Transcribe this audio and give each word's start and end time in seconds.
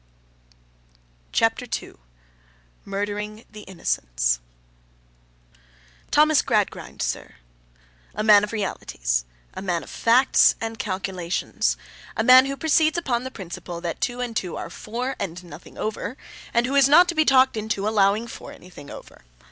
CHAPTER 1.31 1.67
II 1.71 1.93
MURDERING 2.85 3.45
THE 3.51 3.61
INNOCENTS 3.67 4.39
THOMAS 6.09 6.41
GRADGRIND, 6.41 7.03
sir. 7.03 7.35
A 8.15 8.23
man 8.23 8.43
of 8.43 8.51
realities. 8.51 9.25
A 9.53 9.61
man 9.61 9.83
of 9.83 9.91
facts 9.91 10.55
and 10.59 10.79
calculations. 10.79 11.77
A 12.17 12.23
man 12.23 12.47
who 12.47 12.57
proceeds 12.57 12.97
upon 12.97 13.25
the 13.25 13.29
principle 13.29 13.79
that 13.81 14.01
two 14.01 14.21
and 14.21 14.35
two 14.35 14.57
are 14.57 14.71
four, 14.71 15.15
and 15.19 15.43
nothing 15.43 15.77
over, 15.77 16.17
and 16.51 16.65
who 16.65 16.73
is 16.73 16.89
not 16.89 17.07
to 17.09 17.13
be 17.13 17.23
talked 17.23 17.55
into 17.55 17.87
allowing 17.87 18.25
for 18.25 18.51
anything 18.51 18.89
over. 18.89 19.21